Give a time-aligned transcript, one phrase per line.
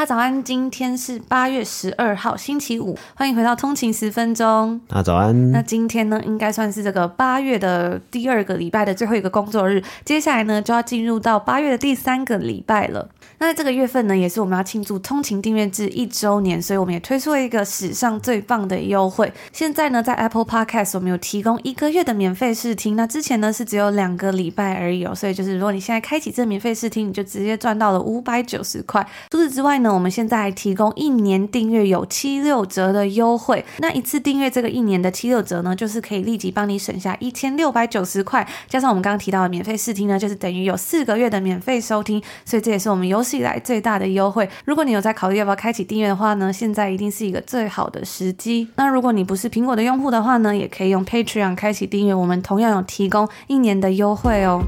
[0.00, 4.80] 大家早安，今天是八月十二号，星期五，欢迎回到通勤十分钟。
[4.88, 5.52] 大家早安。
[5.52, 13.10] 那今天呢，应该算是这个八月的第二个礼拜的最后一个工作日，接下来呢，就要进入到八月的第三个礼拜了。
[13.40, 19.32] 那在这个月份呢，也是我们要庆祝通勤订阅制一周年，所以我们也推出了一个史上最棒的优惠。
[19.50, 29.08] 现在呢，在 Apple Podcast 我们有提供一个月的免费试听，那之前呢是只有两个礼拜而已哦，所以就是如果你现在开启这免费试听，你就直接赚到了五百九十块。
[29.30, 33.64] 除此之外呢，我们现在还提供一年订阅有七六折的优惠。
[33.78, 42.22] 那一次订阅这个一年的七六折呢，就是可以立即帮你省下一千六百九十块，加上我们刚刚提到的免费试听呢，就是等于有四个月的免费收听。
[42.44, 48.66] 所以这也是我们有史以来最大的优惠，如果你有在考虑要不要开启订阅的话呢，现在一定是一个最好的时机。
[48.74, 54.64] 那如果你不是苹果的用户的话呢，也可以用 Patreon 开启订阅，我们同样有提供一年的优惠哦。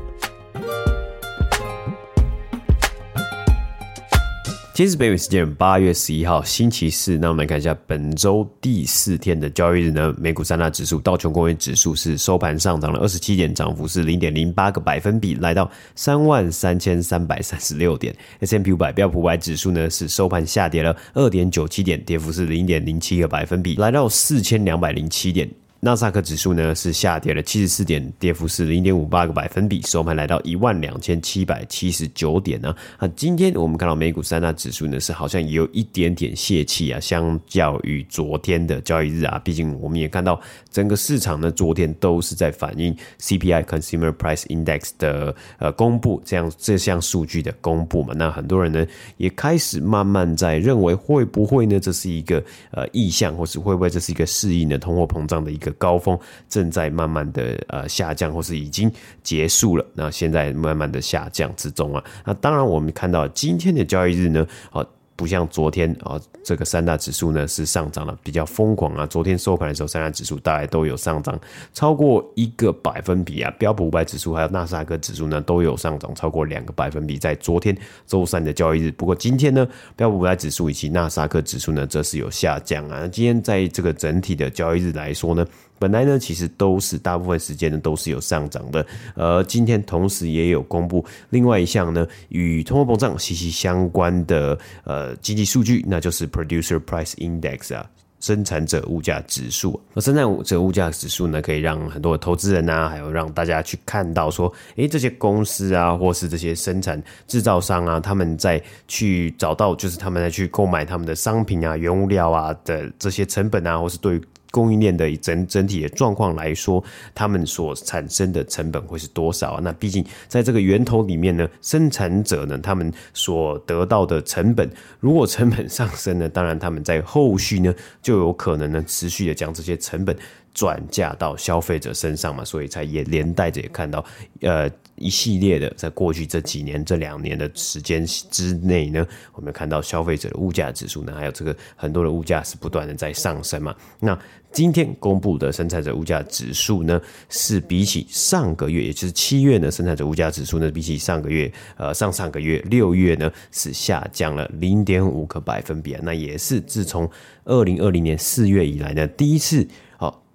[4.83, 18.13] 今日北美时间八月十一号星期四，那我们来看一下本周第四天的交易日呢，美股三大指数道琼工业指数是收盘上涨了二十七点，涨幅是零点零八个百分比，来到三万三千三百三十六点。
[18.41, 25.49] S M P 五百标普五百指数呢是收盘下跌了二点九七点，跌幅是零点零七个百分比，来到四千两百零七点。
[25.85, 32.73] 纳斯克指数呢是下跌了七十四点，跌幅是零点五八个百分比，收盘来到一万两千七百七十九点呢。
[32.99, 40.41] 啊，今天我们看到美股三大指数呢是好像也有一点点泄气啊，相较于昨天的交易日啊，毕竟我们也看到
[40.71, 52.41] 整个市场呢昨天都是在反映 CPI Consumer Price Index 的呃公布，这样这项数据的公布嘛，那很多人呢也开始慢慢在认为会不会呢这是一个
[52.71, 55.72] 呃意向，或是会不会这是一个适应的通货膨胀的一个。
[55.73, 56.19] 高峰
[56.49, 58.91] 正在慢慢的呃下降，或是已经
[59.23, 59.87] 结束了。
[59.95, 62.05] 那现在慢慢的下降之中啊。
[62.25, 64.85] 那当然，我们看到今天的交易日呢，好。
[65.15, 69.07] 不像昨天啊，这个三大指数呢是上涨了比较疯狂啊。
[69.07, 71.39] 昨天收盘的时候，三大指数大概都有上涨
[71.73, 73.51] 超过一个百分比啊。
[73.59, 78.91] 标普五百指数还有纳斯达克指数呢都有上涨超过两个百分比，在昨天周三的交易日。
[78.93, 83.07] 不过今天呢，标普五百指数以及纳斯达克指数呢则是有下降啊。
[83.07, 85.47] 今天在这个整体的交易日来说呢，
[85.83, 88.87] 本来呢其实都是大部分时间呢都是有上涨的。
[89.17, 95.17] 呃，今天同时也有公布另外一项呢与通货膨胀息息相关的呃。
[95.23, 97.89] 经济数据，那就是 Producer Price Index 啊，
[98.21, 99.81] 生产者物价指数。
[99.95, 114.21] 而生产者物价指数呢，可以让很多投资人啊，还有让大家去看到说，诶，这些公司啊，或是这些生产制造商啊，他们在去找到，就是他们在去购买他们的商品啊、原物料啊的这些成本啊，或是对。
[114.53, 119.61] 供应链的整整体的状况来说，他们所产生的成本会是多少啊？
[119.65, 124.71] 那毕竟在这个源头里面呢，生产者呢，他们所得到的成本，
[125.01, 130.15] 如果成本上升呢，当然他们在后续呢，就有可能呢，持续的将这些成本
[130.53, 134.05] 转嫁到消费者身上嘛，所以才也连带着也看到，
[134.41, 134.71] 呃。
[134.97, 143.75] 一系列的，在过去这几年、这两年的时间之内呢，我们看到消费者的物价指数呢，还有这个很多的物价是不断的在上升嘛。
[143.99, 144.17] 那
[144.53, 155.97] 今天公布的生产者物价指数呢，是比起上个月，也就是七月呢，生产者物价指数呢，比起上个月，呃，上上个月六月呢，是下降了零点五个百分比。
[156.03, 157.11] 那也是自从
[157.45, 159.67] 二零二零年四月以来呢，第一次。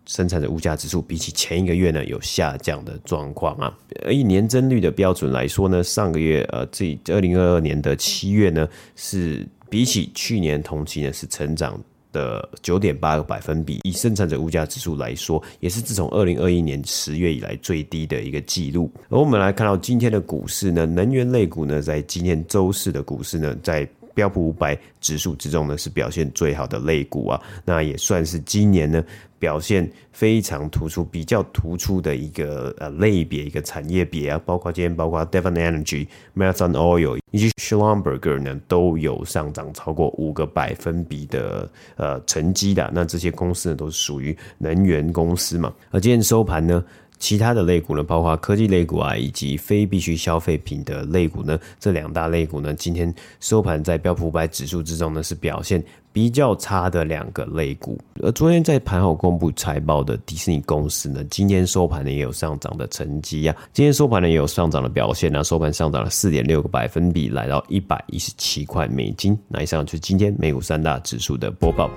[0.08, 11.78] 生产者物价指数比起前一个月呢，有下降的状况啊，而以年增率的标准来说呢，上个月呃，这二零二二年的七月呢，是比起去年同期呢是成长
[12.14, 13.82] 的九点八个百分比。
[13.84, 18.90] 以生产者物价指数来说，也是自从二零二一年十月以来最低的一个记录。
[19.10, 23.88] 而我们来看到今天的股市呢，能源类股呢，在今天周四的股市呢，在
[24.18, 29.04] 标普五百指数之中呢，是表现最好的类股啊，那也算是今年呢
[29.38, 46.84] 表现非常突出、比较突出的一个呃类别、一个产业别啊，包括今天包括 Devon Energy、Marathon Oil 以及 Schlumberger 呢都有上涨超过五个百分比的呃成绩的，那这些公司呢都是属于能源公司嘛，而今天收盘呢。
[47.20, 58.00] 其他的类股呢，包括科技类股啊，以及非必需消费品的类股呢，这两大类股呢，今天收盘在标普五百指数之中呢，是表现比较差的两个类股。
[58.22, 69.38] 而昨天在盘后公布财报的迪士尼公司呢，今天收盘呢也有上涨的成绩呀，今天收盘呢也有上涨的表现呢，收盘上涨了四点六个百分比，来到一百一十七块美金。
[69.48, 71.90] 那以上就是今天美股三大指数的播报。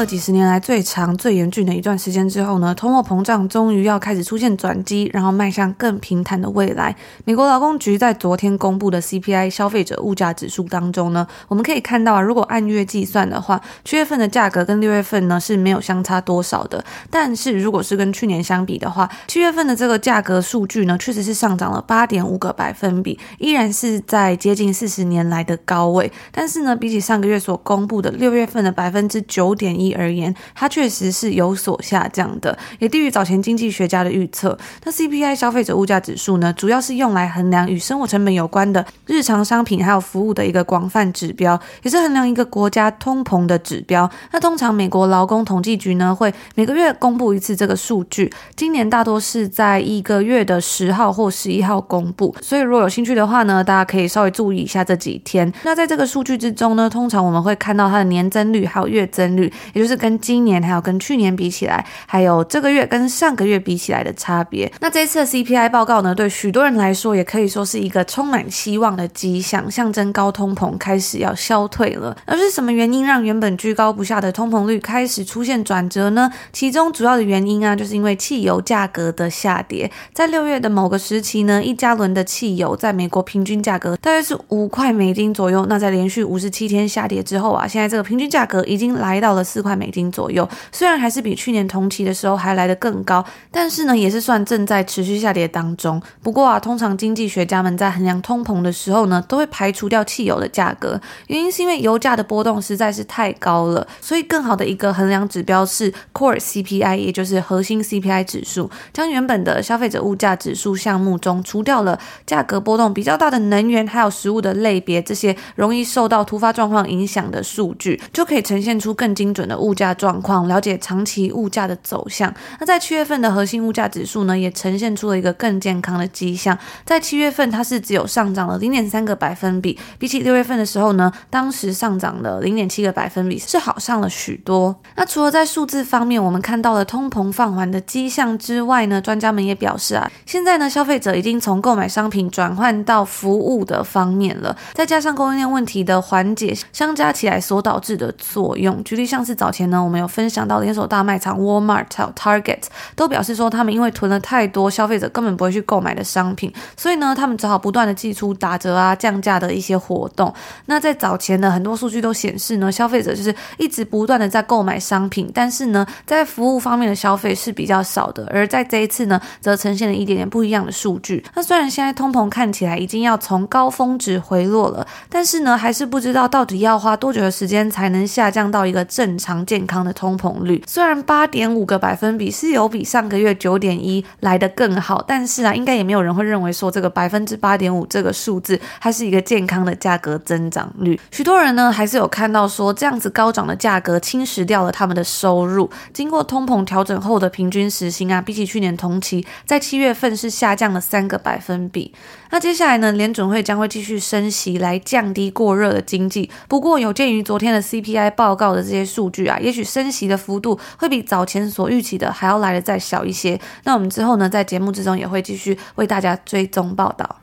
[0.00, 6.96] 了几十年来最长、最严峻的一段时间之后呢，通货膨胀终于要开始出现转机，然后迈向更平坦的未来。
[7.26, 16.82] 美国劳工局在昨天公布的 CPI 消费者物价指数当中呢，我们可以看到啊，如果按月计算的话，七月份的价格跟六月份呢是没有相差多少的。
[17.10, 26.10] 但是如果是跟去年相比的话，七月份的这个价格数据呢，确实是上涨了八点五个百分比，依然是在接近四十年来的高位。
[26.32, 34.56] 但是呢，比起上个月所公布的六月份的百分之九点一而言，它确实是有所下降的，也低于早前经济学家的预测。
[34.84, 44.10] 那 CPI 消费者物价指数呢，主要是用来衡量与生活成本有关的日常商品还有服务的一个广泛指标，也是衡量一个国家通膨的指标。
[44.32, 52.34] 那通常美国劳工统计局呢，会每个月公布一次这个数据，今年大多是在一个月的十号或十一号公布。
[52.40, 55.52] 所以如果有兴趣的话呢，大家可以稍微注意一下这几天。
[55.64, 60.00] 那在这个数据之中呢，通常我们会看到它的年增率还有月增率，就是。
[60.00, 64.72] 跟今年还有跟去年比起来，还有这个月跟上个月比起来的差别。
[64.80, 72.16] 那这次的 CPI 报告呢，对许多人来说也可以说是一个充满希望的迹象，象征高通膨开始要消退了。
[72.24, 76.32] 而是什么原因让原本居高不下的通膨率开始出现转折呢？
[76.50, 79.90] 其中主要的原因啊，就是因为汽油价格的下跌。
[80.14, 85.66] 在六月的某个时期呢，一加仑的汽油在美国平均价格大约是五块美金左右。
[85.68, 89.69] 那在连续五十七天下跌之后啊，现在这个平均价格已经来到了四块。
[89.70, 96.02] 块美金左右，虽然还是比去年同期的时候还来得更高，但是呢，也是算正在持续下跌当中。
[96.22, 103.86] 不过啊，通常经济学家们在衡量通膨的时候呢，都会排除掉汽油的价格，原因是因为油价的波动实在是太高了。
[104.00, 119.74] 所以，更好的一个衡量指标是 Core CPI，也就是核心 CPI 指数，将原本的消费者物价指数项目中除掉了价格波动比较大的能源还有食物的类别，这些容易受到突发状况影响的数据，就可以呈现出更精准的物。
[119.80, 122.30] 价状况，了解长期物价的走向。
[122.58, 126.58] 那在七月份的核心物价指数呢，也呈现出了一个更健康的迹象。
[126.84, 134.76] 在七月份，它是只有上涨了零点三个百分比，比起六月份的时候呢，当时上涨了零点七个百分比，是好上了许多。
[134.96, 144.54] 那除了在数字方面，我们看到了通膨放缓的迹象之外呢，专家们也表示啊，现在呢，消费者已经从购买商品转换到服务的方面了。
[144.74, 149.70] 再加上供应链问题的缓解，相加起来所导致的作用，举例像是早前。
[149.70, 152.64] 呢，我们有分享到连锁大卖场 Walmart、Target
[152.96, 160.34] 都表示说，他们因为囤了太多消费者根本不会去购买的商品，所以呢，他们只好不断的祭出打折啊、降价的一些活动。
[160.66, 168.28] 那在早前呢，很多数据都显示呢，消费者就是一直不断的在购买商品，但是呢，在服务方面的消费是比较少的。
[168.32, 171.24] 而在这一次呢，则呈现了一点点不一样的数据。
[171.34, 179.29] 那虽然现在通膨看起来已经要从高峰值回落了，但是呢，还是不知道到底要花多久的时间才能下降到一个正常。
[179.30, 190.98] 常健康的通膨率虽然八点五个百分比是有比上个月九点一来得更好，但是啊，应该也没有人会认为说这个百分之八点五这个数字它是一个健康的价格增长率。
[191.12, 195.70] 许多人呢还是有看到说这样子高涨的价格侵蚀掉了他们的收入。
[195.92, 201.94] 经过通膨调整后的平均时薪啊，比起去年同期，在七月份是下降了三个百分比。
[202.32, 206.30] 那接下来呢，联准会将会继续升息来降低过热的经济。
[206.48, 213.40] 不过有鉴于昨天的 CPI 报告的这些数据也许升息的幅度会比早前所预期的还要来的再小一些。
[213.64, 217.16] 那我们之后呢，在节目之中也会继续为大家追踪报道。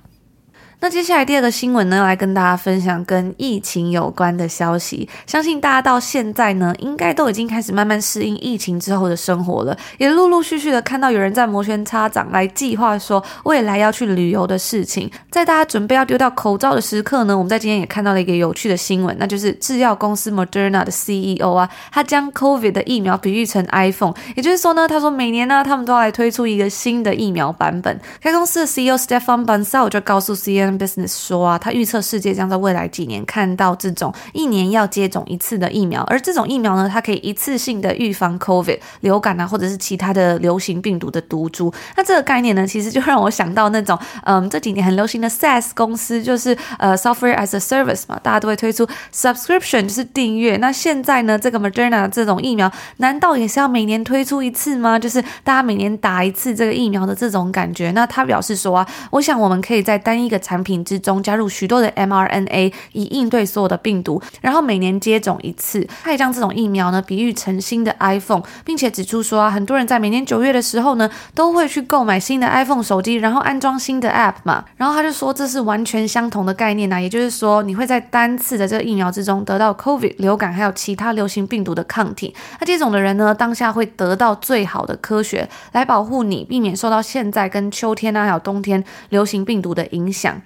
[0.79, 5.09] 那接下来第二个新闻呢，要来跟大家分享跟疫情有关的消息。
[5.25, 15.09] 相信大家到现在呢，应该都已经开始慢慢适应疫情之后的生活了，也陆陆续续的看到有人在摩拳擦掌来计划说未来要去旅游的事情。
[15.31, 27.99] 在大家准备要丢掉口罩的时刻呢，我们在今天也看到了一个有趣的新闻，那就是制药公司 Moderna 的 CEO 啊，他将 COVID 的疫苗比喻成 iPhone，也就是说呢，他说每年呢，他们都要来推出一个新的疫苗版本。
[28.21, 30.66] 该公司的 CEO Stefan Bancel 就告诉 CNN。
[30.79, 41.71] Business 说啊，他预测世界将在未来几年看到这种一年要接种一次的疫苗，而这种疫苗呢，它可以一次性的预防 COVID 流感啊，或者是其他的流行病毒的毒株。
[41.95, 50.57] 那这个概念呢，其实就让我想到那种，嗯，这几年很流行的 SaaS 公司，就是呃 Software as a Service 嘛，大家都会推出 Subscription，就是订阅。
[50.57, 54.97] 那现在呢，这个 Moderna 这种疫苗，难道也是要每年推出一次吗？
[54.97, 57.91] 就是大家每年打一次这个疫苗的这种感觉？
[57.91, 65.87] 那他表示说啊，我想我们可以在单一个产产品之中加入许多的 mRNA，以应对所有的病毒，然后每年接种一次。
[66.03, 74.65] 他也将这种疫苗呢比喻成新的 iPhone，并且指出说啊，很多人在每年九月的时候呢，都会去购买新的 iPhone 手机，然后安装新的 App 嘛。
[74.77, 82.33] 然后他就说这是完全相同的概念啊，也就是说你会在单次的这个疫苗之中得到 COVID 流感还有其他流行病毒的抗体。
[82.59, 90.41] 那接种的人呢，当下会得到最好的科学来保护你，避免受到现在跟秋天啊还有冬天流行病毒的影响。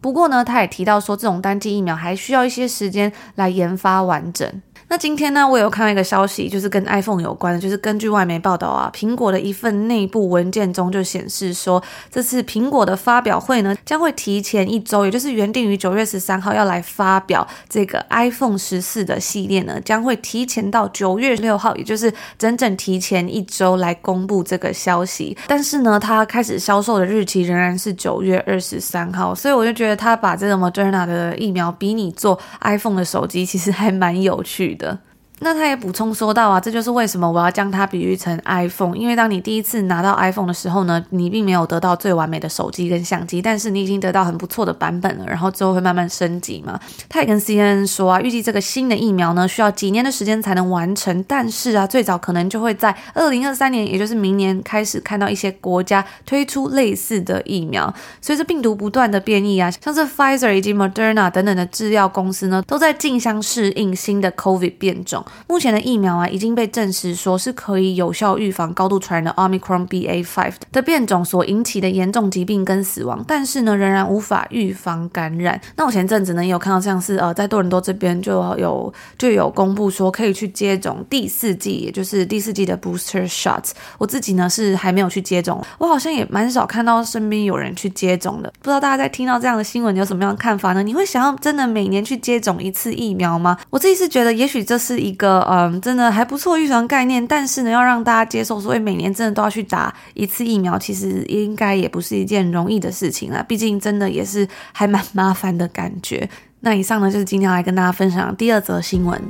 [0.00, 4.62] 不过呢，他也提到说，这种单剂疫苗还需要一些时间来研发完整。
[4.88, 25.36] 那今天呢，我有看到一个消息，就是跟 iPhone 有关的，就是根据外媒报道啊，苹果的一份内部文件中就显示说，这次苹果的发表会呢，将会提前一周，也就是原定于九月十三号要来发表这个 iPhone 十四的系列呢，将会提前到九月六号，也就是整整提前一周来公布这个消息。
[25.48, 35.00] 但是呢，它开始销售的日期仍然是九月二十三号，所以我就觉得他把这个 Moderna 的疫苗比拟做 iPhone 的手机，其实还蛮有趣的。
[35.40, 46.80] 那他也补充说到啊，这就是为什么我要将它比喻成 iPhone，因为当你第一次拿到 iPhone 的时候呢，你并没有得到最完美的手机跟相机，但是你已经得到很不错的版本了，然后之后会慢慢升级嘛。
[47.08, 57.92] 他也跟 CNN 说啊，预计这个新的疫苗呢，需要几年的时间才能完成，但是啊，最早可能就会在二零二三年，也就是明年开始看到一些国家推出类似的疫苗。
[58.22, 65.22] 随着病毒不断的变异啊，像是 Pfizer 以及 Moderna 等等的制药公司呢，都在竞相适应新的 COVID 变种。
[65.46, 75.60] 目前的疫苗啊，已经被证实说是可以有效预防高度传染的 Omicron BA.5 的变种所引起的严重疾病跟死亡，但是呢，仍然无法预防感染。
[75.76, 83.70] 那我前阵子呢，也有看到像是呃，在多伦多这边就有就有公布说可以去接种第四剂，也就是第四剂的 booster shots。
[83.98, 88.52] 我自己呢是还没有去接种，我好像也蛮少看到身边有人去接种的。
[88.60, 90.82] 不知道大家在听到这样的新闻，有什么样的看法呢？
[90.82, 93.56] 你会想要真的每年去接种一次疫苗吗？
[93.70, 95.40] 我自己是觉得，也许这是一个。
[95.50, 103.44] 嗯，真的还不错预防概念，但是呢，要让大家接受，所以每年真的都要去打一次疫苗，其实应该也不是一件容易的事情啦。
[103.46, 106.28] 毕竟真的也是还蛮麻烦的感觉。
[106.60, 109.20] 那以上呢，就是今天要来跟大家分享的第二则新闻。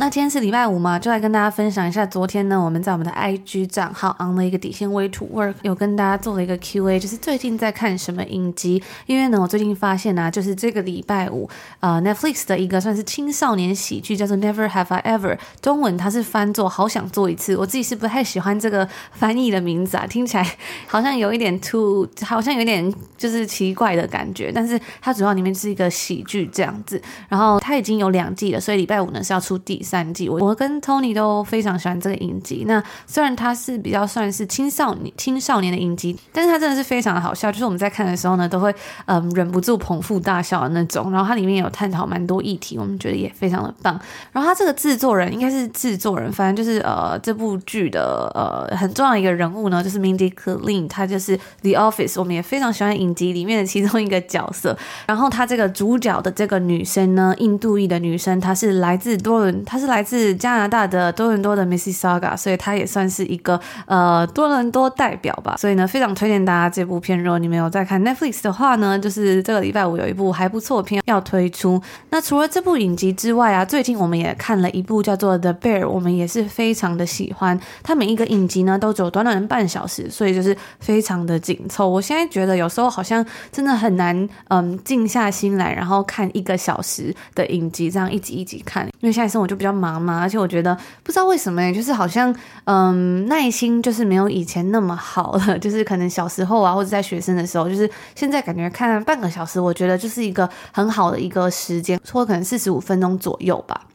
[0.00, 8.80] 那今天是礼拜五嘛，就来跟大家分享一下，昨天呢，我们在我们的 IG 账号 on 了一个底线 Way to Work，有跟大家做了一个 QA，就是最近在看什么影集？
[9.06, 11.50] 因为呢，我最近发现啊，就是这个礼拜五，
[11.80, 17.56] 呃，Netflix 的一个算是青少年喜剧，叫做 Never Have I Ever，中文它是翻作好想做一次。
[17.56, 20.46] 我自己是不太喜欢这个翻译的名字啊，听起来
[20.86, 24.52] 好像有一点 too，好像有点就是奇怪的感觉。
[24.54, 29.84] 但是它主要里面是一个喜剧这样子，然后它已经有两季了，所以礼拜五呢是要出第。
[29.88, 32.64] 三季，我我跟 Tony 都非常喜欢这个影集。
[32.66, 37.50] 那虽然它是比较算是青少年青少年的影集，但是它真的是非常的好笑。
[37.50, 38.74] 就是我们在看的时候呢，都会
[39.06, 41.10] 嗯忍不住捧腹大笑的那种。
[41.10, 43.98] 然后它里面有探讨蛮多议题，我们觉得也非常的棒。
[44.30, 54.76] 然后它这个制作人应该是制作人，反正就是呃这部剧的呃很重要一个人物呢，就是 Mindy Kaling，他就是 The Office，我们也非常喜欢影集里面的其中一个角色。
[55.06, 59.77] 然后他这个主角的这个女生呢，印度裔的女生，她是来自多伦，她。
[59.78, 65.56] 是来自加拿大的多伦多的 Mississauga，所以他也算是一个呃多伦多代表吧。
[65.58, 67.22] 所以呢，非常推荐大家这部片。
[67.22, 71.80] 如果你们有在看 Netflix 的话呢，就是这个礼拜五有一部还不错片要推出。
[72.10, 77.58] 那除了这部影集之外啊，最近我们也看了一部叫做 The Bear，我们也是非常的喜欢。
[77.82, 81.88] 它每一个影集呢都只有短短的半小时，所以就是非常的紧凑。
[81.88, 88.84] 我现在觉得有时候好像真的很难嗯静下心来，然后看一个小时的影集，这样一集一集看。
[89.00, 89.67] 因为现在生活就比较。
[89.74, 92.34] 忙嘛，而且我觉得不知道为什么，就是好像
[92.64, 103.86] 嗯耐心就是没有以前那么好了， 就是可能小时候啊，或者在学生的时候，就是现在感觉看半个小时，我觉得就是一个很好的一个时间，或可能四十五分钟左右吧。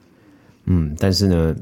[0.66, 1.56] 嗯，但是呢，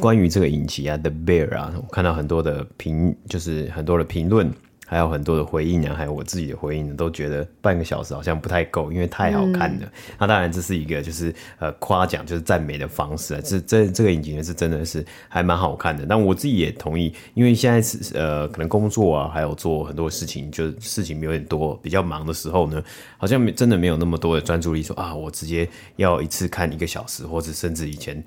[0.00, 4.52] 关于这个影集啊，《The Bear》啊，我看到很多的评，就是很多的评论。
[4.90, 9.86] 还有很多的回应呢，还有我自己的回应呢，都觉得半个小时好像不太够，因为太好看了。
[9.86, 16.04] 嗯、那当然这是一个就是呃夸奖就是赞美的方式啊，这这这个影集呢是真的是还蛮好看的。
[16.08, 22.82] 但我自己也同意，因为现在是呃可能工作啊，还有做很多事情，就是事情有点多，比较忙的时候呢，
[23.16, 28.20] 好像真的没有那么多的专注力说，说啊我直接要一次看一个小时，或者甚至以前。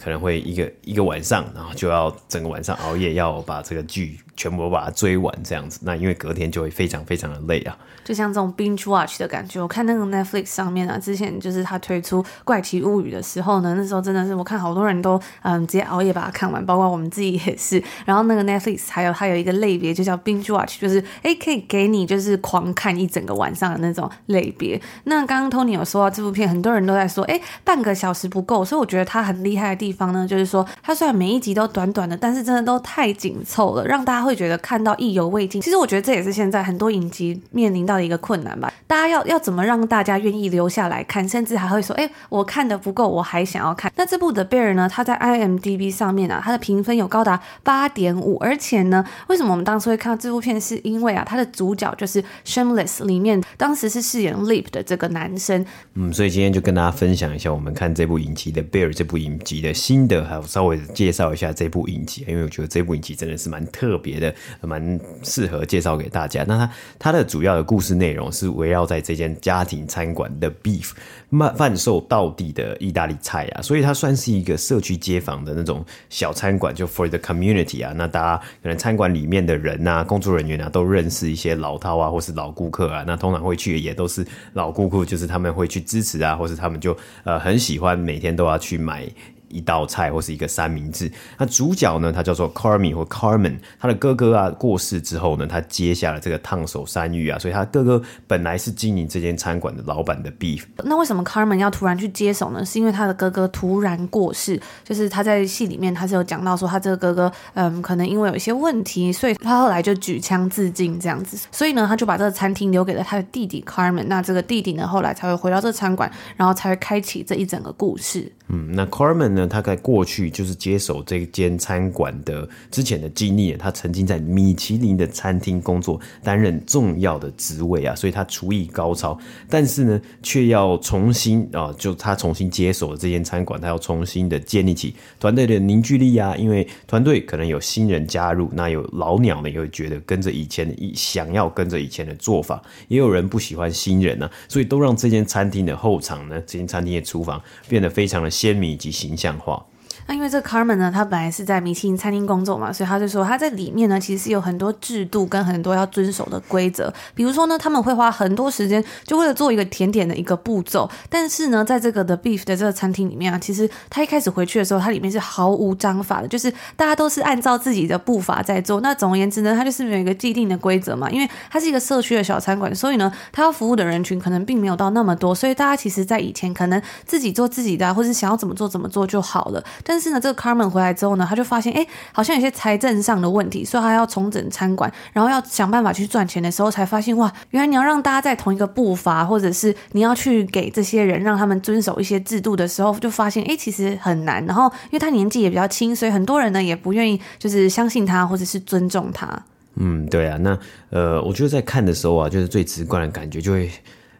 [0.00, 5.78] 可能会一个一个晚上，然后就要整个晚上熬夜，要把这个剧全部把它追完这样子。
[5.82, 7.76] 那因为隔天就会非常非常的累啊。
[8.02, 17.80] 就像这种 binge watch 的感觉，我看那个 Netflix 上面啊，之前就是他推出《怪奇物语》的时候呢，那时候真的是我看好多人都嗯直接熬夜把它看完，包括我们自己也是。
[18.06, 24.80] 然后那个 Netflix 还有它有一个类别就叫 binge watch，就是哎可以给你就是狂看一整个晚上的那种类别。
[25.04, 35.60] 那刚刚 Tony 有说到这部片，很多人都在说哎半个小时不够，所以我觉得他很厉害的地方呢，就是说他虽然每一集都短短的，但是真的都太紧凑了，让大家会会觉得看到意犹未尽。
[35.60, 38.72] 其实我觉得这也是现在很多影集面临到的一个困难吧。
[38.86, 43.92] 大家要要怎么让大家愿意留下来看，甚至还会说，哎，我看的不够，我还想要看。
[43.96, 55.64] 那这部的 Bear 呢，它在 IMDB 上面啊，它的评分有高达八点五，而且呢，为什么我们当时会看到这部片，是因为啊，它的主角就是 Shameless 里面当时是饰演 Lip 的这个男生。
[55.94, 66.44] 嗯，所以今天就跟大家分享一下我们看这部影集的 Bear 这部影集的心得，还有稍微介绍一下这部影集，因为我觉得这部影集真的是蛮特别的，蛮适合介绍给大家。
[66.46, 70.90] 那它它的主要的故事内容是围绕在这间家庭餐馆的 Beef
[71.30, 77.92] 贩贩售到底的意大利菜啊，所以它算是一个社区街坊的那种小餐馆，就 for the community 啊。
[77.96, 83.02] 那大家可能餐馆里面的人啊，工作人员啊，都认识一些老饕啊，或是老顾客啊。
[83.06, 89.08] 那通常会去的也都是老顾客，就是他们会去支持啊，或是他们就呃很喜欢每天都要去买。
[89.50, 100.62] 一道菜或是一个三明治，那主角呢，他叫做 Carmy 或 Carmen，他的哥哥啊过世之后呢，他接下了这个烫手山芋啊，所以他哥哥本来是经营这间餐馆的老板的 Beef。
[100.84, 102.64] 那为什么 Carmen 要突然去接手呢？
[102.64, 114.04] 是因为他的哥哥突然过世，就是他在戏里面他是有讲到说他这个哥哥嗯可能因为有一些问题，所以他后来就举枪自尽这样子，所以呢他就把这个餐厅留给了他的弟弟 Carmen。
[114.06, 118.30] 那这个弟弟呢后来才会回到这个餐馆，然后才会开启这一整个故事。
[118.52, 119.46] 嗯，那 Carmen 呢？
[119.46, 129.16] 他在过去就是接手这间餐馆的之前的经历，他曾经在米其林的餐厅工作，担任重要的职位啊，所以他厨艺高超。
[129.48, 136.34] 但是呢，却要重新啊，就他重新接手了这间餐馆，他要重新的建立起团队的凝聚力啊。
[136.34, 148.28] 因为团队可能有新人加入，那有老鸟呢，也会觉得跟着以前的想要跟着以前的做法，也有人不喜欢新人呢、所以都让这间餐厅的后场呢，这间餐厅的厨房变得非常的。
[148.40, 149.66] 鲜明及形象化。
[150.10, 156.92] 那因为这个 Carmen 呢，他本来是在米其林餐厅工作嘛，所以他就说他在里面呢，其实是有很多制度跟很多要遵守的规则。
[157.14, 160.90] 比如说呢，他们会花很多时间，就为了做一个甜点的一个步骤。
[161.08, 168.80] 但是呢，在这个的 Beef 的这个餐厅里面啊，其实他一开始回去的时候，它里面是毫无章法的，就是大家都是按照自己的步伐在做。
[168.80, 171.08] 那总而言之呢，它就是没有一个既定的规则嘛。
[171.08, 179.62] 因为它是一个社区的小餐馆，所以呢，它要服务的人群可能并没有到那么多，所以大家其实在以前可能自己做自己的，或是想要怎么做怎么做就好了。
[179.84, 194.44] 但是呢，这个 Carmen 回来之后呢，他就发现，哎，好像有些财政上的问题，所以他要重整餐馆，然后要想办法去赚钱的时候，才发现，哇，原来你要让大家在同一个步伐，或者是你要去给这些人让他们遵守一些制度的时候，就发现，哎，其实很难。
[194.46, 199.28] 然后，因为他年纪也比较轻，所以很多人呢也不愿意，就是相信他，或者是尊重他。
[199.76, 200.58] 嗯，对啊，那
[200.90, 203.70] 呃，我觉得在看的时候啊，就是最直观的感觉就会。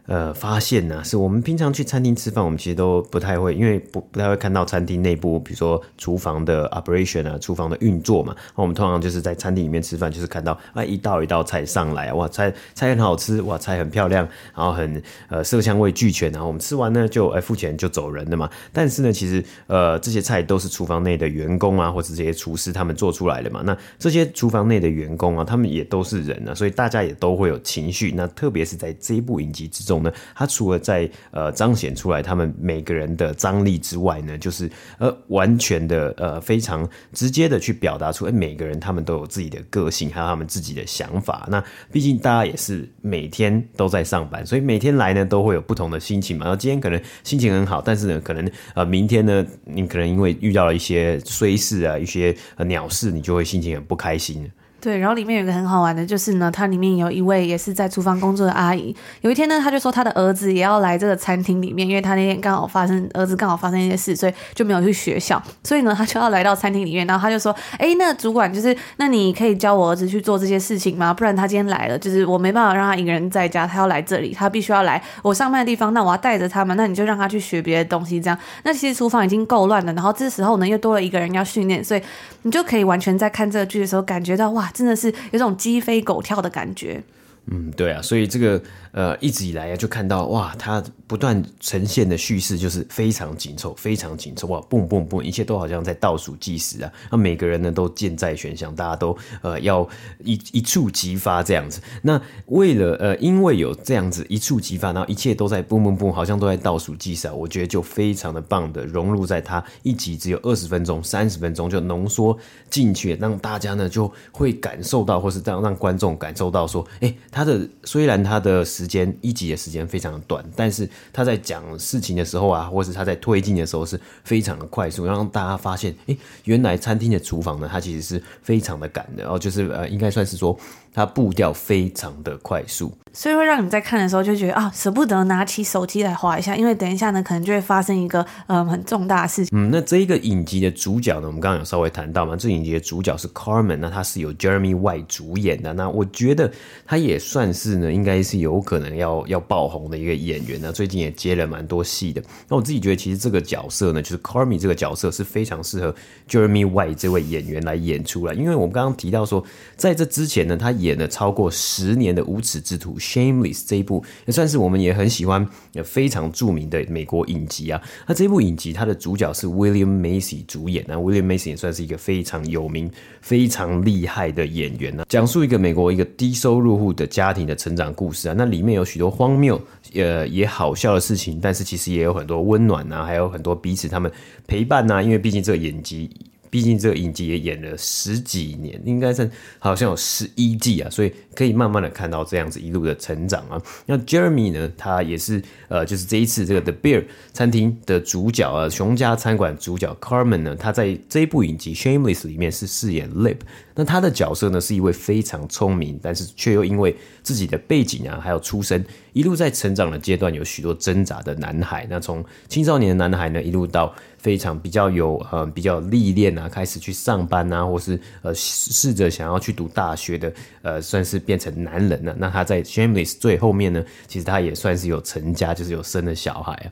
[0.07, 8.35] 呃，发现呢、是我们平常去餐厅吃饭，我们其实都不太会，因为不不太会看到餐厅内部，比如说厨房的 operation 啊，厨房的运作嘛。
[8.55, 18.49] 我们通常就是在餐厅里面吃饭，就是看到啊一道一道菜上来，哇，菜菜很好吃，哇，菜很漂亮，然后很呃色香味俱全，然后我们吃完呢就哎付钱就走人的嘛。
[18.73, 23.61] 但是呢，其实呃这些菜都是厨房内的员工啊，或者这些厨师他们做出来的嘛。
[23.63, 28.11] 那这些厨房内的员工啊，他们也都是人啊，所以大家也都会有情绪。
[28.15, 29.90] 那特别是在这一部影集之中。
[29.99, 41.47] 呢他除了在呃彰显出来他们每个人的张力之外呢，就是呃完全的呃非常直接的去表达出，哎，每个人他们都有自己的个性，还有他们自己的想法。
[41.49, 46.45] 那毕竟大家也是每天都在上班，所以每天来呢都会有不同的心情嘛。
[46.45, 52.35] 然后今天可能心情很好，但是呢可能呃明天呢你可能因为遇到了一些衰事啊，一些
[52.67, 54.49] 鸟事，你就会心情很不开心。
[54.81, 58.93] 对，然后里面有个很好玩的，就是呢，它里面有一位也是在厨房工作的阿姨。
[59.21, 67.05] 有一天呢，他就说他的儿子也要来这个餐厅里面，因为他那天刚好发生儿子刚好发生一些事，所以就没有去学校，所以呢，他就要来到餐厅里面。
[67.05, 71.13] 然后他就说：“哎，那主管就是，那你可以教我儿子去做这些事情吗？
[71.13, 78.37] 不然他今天来了，就是我没办法让他一个人在家，他要来这里，他必须要来我上班的地方，那我要带着他们，那你就让他去学别的东西，这样。
[78.63, 82.01] 那其实厨房已经够乱了，然后这时候呢，又多了一个人要训练，所以
[82.41, 87.03] 你就可以完全在看这个剧的时候感觉到哇，真的是有种。”鸡飞狗跳的感觉。
[87.47, 96.91] 嗯，对啊，所以这个呃，一直以来啊，就看到哇，它不断呈现的叙事就是非常紧凑，非常紧凑哇，蹦蹦蹦，一切都好像在倒数计时啊。
[97.09, 99.85] 那每个人呢都箭在弦上，大家都呃要
[100.23, 101.81] 一一触即发这样子。
[102.03, 107.33] 那为了呃，因为有这样子一触即发，然后一切都在蹦蹦蹦，好像都在倒数计时啊。
[107.33, 112.37] 我觉得就非常的棒的融入在它一集只有二十分钟、三十分钟就浓缩
[112.69, 117.13] 进去，让大家呢就会感受到，或是让让观众感受到说，哎。
[117.31, 130.57] 他的虽然他的时间一集的时间非常短，但是他在讲事情的时候啊，或是他在推进的时候是非常的快速，让大家发现，哎，原来餐厅的厨房呢，它其实是非常的赶的，然后就是呃，应该算是说。
[130.93, 139.57] 它步调非常的快速，所以会让你们在看的时候就觉得啊，舍不得拿起手机来划一下，因为等一下呢，可能就会发生一个嗯很重大的事情。
[139.57, 145.71] 嗯，那这一个影集的主角呢，我们刚刚有稍微谈到嘛，这影集的主角是 Carmen，那他是由 Jeremy White 主演的。
[145.73, 146.51] 那我觉得
[146.85, 150.73] 他也算是呢，应该是有可能要要爆红的一个演员呢。
[150.73, 152.21] 最近也接了蛮多戏的。
[152.49, 155.95] 那我自己觉得，其实这个角色呢，就是 Carmen 这个角色是非常适合
[156.29, 159.41] Jeremy White 这位演员来演出来，因为我们刚刚提到说，
[159.77, 167.81] 在这之前呢，他演了超过十年的无耻之徒 Shameless 这一部也算是我们也很喜欢也非常著名的美国影集啊。
[168.07, 172.89] 那这部影集它的主角是 William Macy 主演，那 William Macy 也算是一个非常有名、
[173.21, 175.05] 非常厉害的演员呢。
[175.09, 178.35] 讲述一个美国一个低收入户的家庭的成长故事啊。
[178.37, 179.61] 那里面有许多荒谬
[179.93, 184.11] 呃也好笑的事情，但是其实也有很多温暖啊，还有很多彼此他们
[184.47, 185.01] 陪伴呐、啊。
[185.01, 186.09] 因为毕竟这个演技。
[186.51, 193.59] 毕竟这个影集也演了十几年，应该是好像有十一季啊，所以可以慢慢的看到这样子一路的成长啊。
[193.85, 203.37] 那 Jeremy 呢，他也是呃，就是这一次这个 The Bear 餐厅的主角啊，熊家餐馆主角 Carmen 呢，他在这一部影集 Shameless 里面是饰演 Lip。
[203.75, 211.87] 那他的角色呢，是一位非常聪明，但是却又因为自己的背景啊，还有出身，一路在成长的阶段有许多挣扎的男孩。
[211.89, 222.15] 那从青少年的男孩呢，一路到非常比较有呃比较历练啊，开始去上班啊，或是呃试着想要去读大学的，呃算是变成男人了。
[222.17, 226.67] 那他在 Shameless 最后面呢，其实他也算是有成家，就是有生了小孩啊。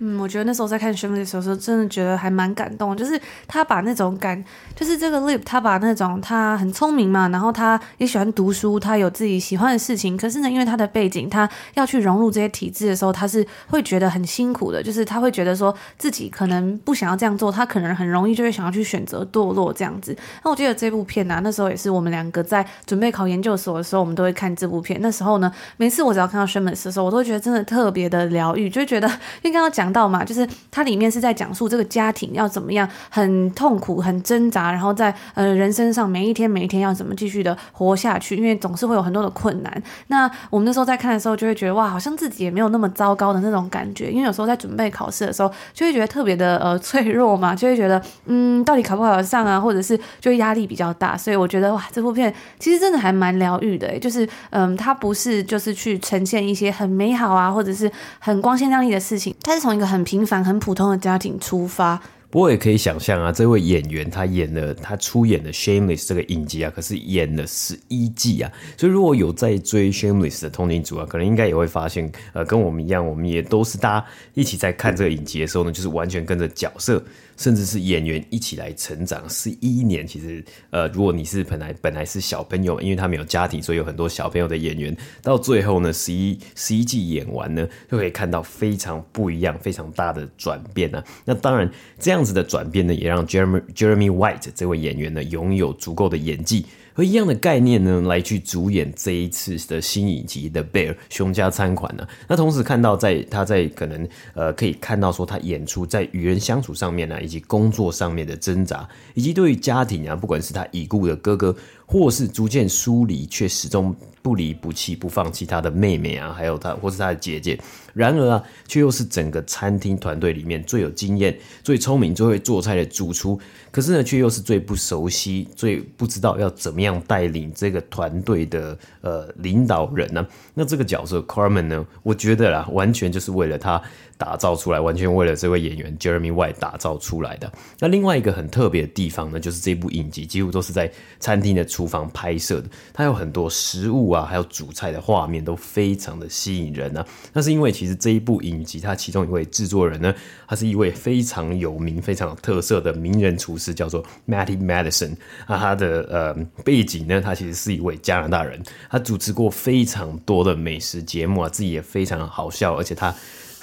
[0.00, 2.96] 嗯，我觉得那时候在看《Shameless》的时候，真的觉得还蛮感动。
[2.96, 10.16] 就是他把那种感，就是这个 Lip，他把那种他很聪明嘛，然后他也喜欢读书，他有自己喜欢的事情。
[10.16, 14.82] 可是呢，因为他的背景，他要去融入这些体制的时候，他是会觉得很辛苦的。
[14.82, 20.14] 就是他会觉得说自己可能不想要这样做，他可能很容易就会想要去选择堕落这样子。
[20.42, 24.98] 那我记得这部片啊，那时候也是我们两个在准备考研究所的时候，我们都会看这部片。
[25.00, 29.06] 那时候呢，每次我只要看到《雪美》的时候，我都觉得真的特别的疗愈，就觉得
[29.42, 29.83] 因为刚刚讲。
[29.84, 39.82] 讲到嘛，就是它里面是在讲述这个家庭要怎么样很痛苦、很挣扎，然后在呃人生上每一天每一天要怎么继续的活下去，因为总是会有很多的困难。
[40.06, 44.10] 那我们那时候在看的时候，就会觉得哇，好像自己也没有那么糟糕的那种感觉。
[44.10, 51.14] 因为有时候在准备考试的时候，就会觉得特别的呃脆弱嘛，就会觉得嗯，到底考不考得上啊，或者是就压力比较大。
[51.14, 62.00] 所以我觉得哇，这部片其实真的还蛮疗愈的，就是嗯，它不是就是去呈现一些很美好啊，或者是很光鲜亮丽的事情，它是从一个很平凡、很普通的家庭出发。
[62.34, 68.50] 不过也可以想象啊，这位演员他演了，他出演的《Shameless》这个影集啊，可是演了十一季啊。
[68.76, 77.00] 所以如果有在追《Shameless》的通勤族啊，可能应该也会发现，呃，跟我们一样，我们也都是大家一起在看这个影集的时候呢，就是完全跟着角色。
[77.36, 91.02] 甚至是演员一起来成长，十一年其实，呃，如果你是本来本来是小朋友，因为他们有家庭，所以有很多小朋友的演员，到最后呢，十一十一季演完呢，就可以看到非常不一样、非常大的转变、啊。
[91.24, 91.68] 那当然，
[91.98, 96.64] 这样子的转变呢，也让 Jeremy Jeremy White 这位演员呢，拥有足够的演技。
[96.96, 102.06] 和一样的概念呢，来去主演这一次的新影集的 Bear 熊家餐馆呢。
[102.28, 113.92] 那同时看到在他在可能呃可以看到说他演出在与人相处上面呢，以及工作上面的挣扎，以及对于家庭啊，不管是他已故的哥哥，或是逐渐疏离却始终
[114.24, 117.60] 不离不弃、不放弃他的妹妹啊，还有他或是他的姐姐。
[117.92, 123.38] 然而啊，却又是整个餐厅团队里面最有经验、最聪明、最会做菜的主厨。
[123.70, 131.86] 可是呢，却又是最不熟悉、最不知道要怎么样带领这个团队的呃领导人呢、那这个角色 Carmen 呢？
[132.02, 133.80] 我觉得啦，完全就是为了他
[134.16, 137.52] 打造出来，完全为了这位演员 Jeremy White 打造出来的。
[137.78, 147.06] 那另外一个很特别的地方呢，就是这部影集几乎都是在餐厅的厨房拍摄的，它有很多食物啊，还有主菜的画面都非常的吸引人啊。
[147.32, 150.14] 那是因为其实这一部影集，它其中一位制作人呢，
[150.46, 155.16] 他是一位非常有名、非常有特色的名人厨师，叫做 Matty Madison。
[155.48, 163.14] 那他的呃背景呢，他其实是一位加拿大人，他主持过非常多的美食节目啊，自己也非常好笑，而且他。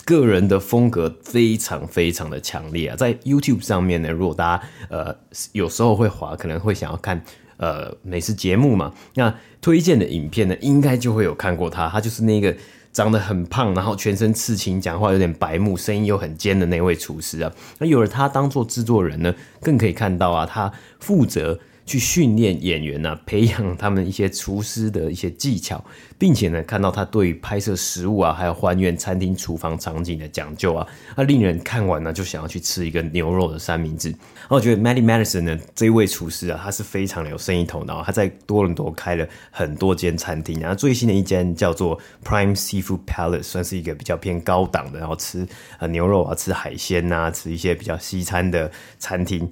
[0.04, 5.16] 个人的风格非常非常的强烈啊，在 YouTube 上面呢，如果大家呃
[5.52, 7.24] 有时候会滑，可能会想要看
[7.62, 12.54] 呃美食节目嘛，那推荐的影片呢，应该就会有看过他，他就是那个
[12.92, 17.52] 长得很胖，然后全身刺青，讲话有点白目，声音又很尖的那位厨师啊。
[17.80, 21.58] 那有了他当做制作人呢，更可以看到啊，他负责。
[21.86, 25.84] 去训练演员啊， 培养他们一些厨师的一些技巧，
[26.18, 34.10] 并且呢，看到他对于拍摄食物啊，还有还原餐厅厨房场景的讲究啊，那令人看完呢就想要去吃一个牛肉的三明治。
[34.50, 45.48] 那我觉得 Matty Madison 呢这位厨师啊，他是非常有生意头脑，他在多伦多开了很多间餐厅，然后最新的一间叫做 Prime Seafood Palace，算是一个比较偏高档的，然后吃
[45.80, 49.50] 呃牛肉啊，吃海鲜呐、啊，吃一些比较西餐的餐厅。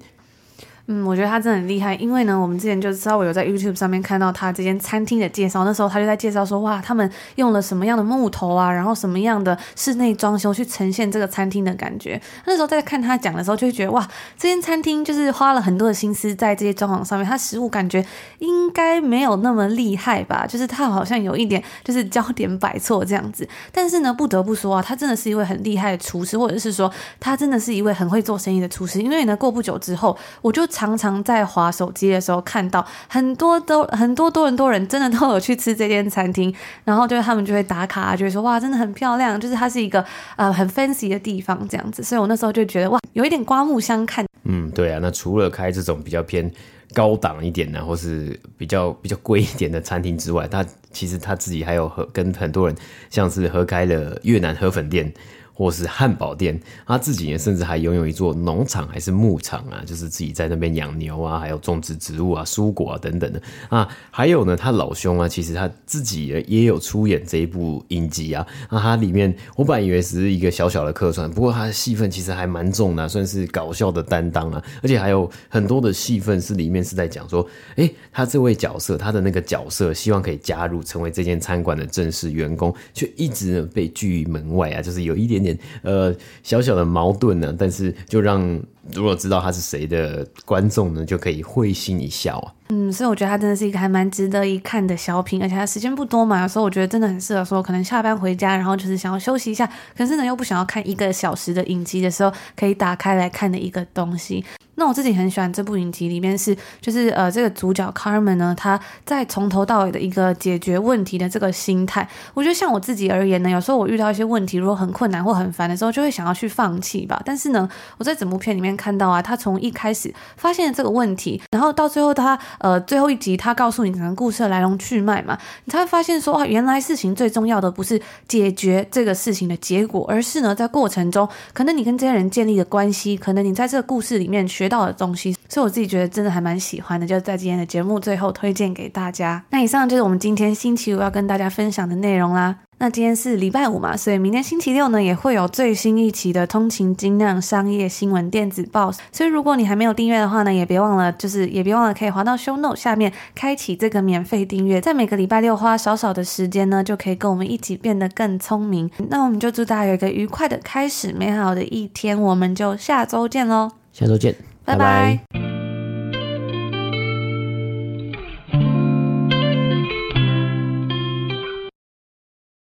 [0.92, 12.20] 嗯，我觉得他真的很厉害，因为呢，我们之前就知道我有在 YouTube 上面看到他这间餐厅的介绍，那时候他就在介绍说，哇，他们用了什么样的木头啊，然后什么样的室内装修去呈现这个餐厅的感觉。
[12.44, 14.04] 那时候在看他讲的时候，就会觉得，哇，
[14.36, 18.04] 这间餐厅就是花了很多的心思在这些装潢上面，他食物感觉
[18.40, 23.48] 应该没有那么厉害吧，就是他好像有一点就是焦点摆错这样子。
[23.70, 29.00] 但是呢，不得不说啊，他真的是一位很厉害的厨师，或者是说他真的是一位很会做生意的厨师。
[29.00, 30.66] 因为呢，过不久之后，我就。
[30.80, 40.02] 常常在滑手机的时候看到很多都很多多人多人真的都有去吃这间餐厅，然后就是他们就会打卡，就会说哇，真的很漂亮，就是它是一个
[40.36, 44.24] 呃很 fancy 的地方这样子，所以我那时候就觉得哇，有一点刮目相看。
[44.44, 46.50] 嗯，对啊，那除了开这种比较偏
[46.94, 52.74] 高档一点的，或是比较比较贵一点的餐厅之外，他其实他自己还有和跟很多人
[53.10, 55.12] 像是合开了越南河粉店。
[55.60, 63.86] 或是汉堡店，他自己呢，甚至还拥有一座农场还是牧场啊，就是自己在那边养牛啊，还有种植植物啊、蔬果啊等等的啊。
[64.10, 68.46] 还有呢，他老兄啊，其实他自己也有出演这一部影集啊。
[68.70, 74.64] 那他里面，我本来以为只是一个小小的客串，不过他的戏份其实还蛮重的，算是搞笑的担当啊。
[74.82, 77.46] 而且还有很多的戏份是里面是在讲说，
[77.76, 85.49] 诶，他这位角色，他的那个角色，希望可以加入成为这间餐馆的正式员工，却一直被拒于门外啊，就是有一点点。
[85.82, 88.60] 呃，小小的矛盾呢，但是就让
[88.92, 92.52] 如果知道他是谁的观众呢，就可以会心一笑啊。
[92.70, 104.44] 嗯，所以我觉得他真的是一个还蛮值得一看的小品，而且他时间不多嘛，有时候我觉得真的很适合说，可能下班回家，然后就是想要休息一下，可是呢又不想要看一个小时的影集的时候，可以打开来看的一个东西。
[104.76, 112.08] 那我自己很喜欢这部影集里面是，就是呃，这个主角 Carmen 呢，他在从头到尾的一个解决问题的这个心态。
[112.32, 117.20] 我觉得像我自己而言呢，有时候我遇到一些问题，如果很困难或很烦的时候，就会想要去放弃吧。
[117.26, 139.44] 但是呢，我在整部片里面看到啊，他从一开始发现了这个问题，然后到最后他呃最后一集他告诉你整个故事的来龙去脉嘛，你才会发现说啊，原来事情最重要的不是解决这个事情的结果，而是呢在过程中，可能你跟这些人建立的关系，可能你在这个故事里面学到的东西，所以我自己觉得真的还蛮喜欢的，就在今天的节目最后推荐给大家。
[139.50, 142.69] 那以上就是我们今天星期五要跟大家分享的内容啦。
[142.82, 148.90] 那今天是礼拜五嘛，所以明天星期六呢也会有最新一期的通勤精酿商业新闻电子报。
[149.12, 158.90] 所以如果你还没有订阅的话呢，也别忘了，就是也别忘了可以滑到 Show Note 下面开启这个免费订阅，在每个礼拜六花少少的时间呢，就可以跟我们一起变得更聪明。
[159.10, 162.18] 那我们就祝大家有一个愉快的开始，美好的一天。
[162.18, 163.70] 我们就下周见喽！
[163.92, 164.34] 下周见。
[164.64, 165.69] 拜拜。